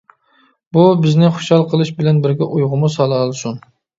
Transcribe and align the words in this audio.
بۇ 0.77 0.85
بىزنى 1.01 1.29
خۇشال 1.35 1.67
قىلىش 1.75 1.93
بىلەن 2.01 2.23
بىرگە 2.25 2.47
ئويغىمۇ 2.55 2.93
سالالىسۇن. 2.97 3.63